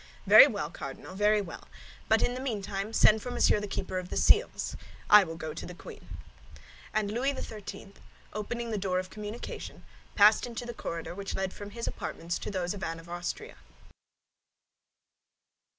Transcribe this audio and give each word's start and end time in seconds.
"Very 0.25 0.47
well, 0.47 0.71
Cardinal, 0.71 1.13
very 1.13 1.41
well; 1.41 1.67
but, 2.09 2.21
meantime, 2.41 2.91
send 2.91 3.21
for 3.21 3.29
Monsieur 3.29 3.59
the 3.59 3.67
Keeper 3.67 3.99
of 3.99 4.09
the 4.09 4.17
Seals. 4.17 4.75
I 5.11 5.23
will 5.23 5.35
go 5.35 5.53
to 5.53 5.63
the 5.63 5.75
queen." 5.75 6.17
And 6.91 7.11
Louis 7.11 7.39
XIII., 7.39 7.93
opening 8.33 8.71
the 8.71 8.79
door 8.79 8.97
of 8.97 9.11
communication, 9.11 9.83
passed 10.15 10.47
into 10.47 10.65
the 10.65 10.73
corridor 10.73 11.13
which 11.13 11.35
led 11.35 11.53
from 11.53 11.69
his 11.69 11.85
apartments 11.85 12.39
to 12.39 12.49
those 12.49 12.73
of 12.73 12.81
Anne 12.83 12.99
of 12.99 13.09
Austria. 13.09 13.57